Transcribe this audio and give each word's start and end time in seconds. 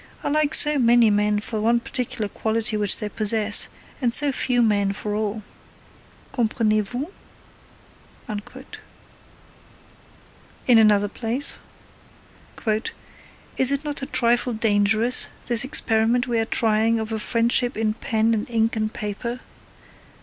I 0.23 0.29
like 0.29 0.55
so 0.55 0.79
many 0.79 1.11
men 1.11 1.41
for 1.41 1.61
one 1.61 1.79
particular 1.79 2.27
quality 2.27 2.75
which 2.75 2.97
they 2.97 3.07
possess, 3.07 3.67
and 4.01 4.11
so 4.11 4.31
few 4.31 4.63
men 4.63 4.93
for 4.93 5.13
all. 5.13 5.43
Comprenez 6.31 6.89
vous? 6.89 7.11
In 10.67 10.77
another 10.79 11.07
place: 11.07 11.59
Is 13.57 13.71
it 13.71 13.83
not 13.85 14.01
a 14.01 14.07
trifle 14.07 14.53
dangerous, 14.53 15.27
this 15.45 15.63
experiment 15.63 16.25
we 16.27 16.39
are 16.39 16.45
trying 16.45 16.99
of 16.99 17.11
a 17.11 17.19
friendship 17.19 17.77
in 17.77 17.93
pen 17.93 18.33
and 18.33 18.49
ink 18.49 18.75
and 18.75 18.91
paper? 18.91 19.39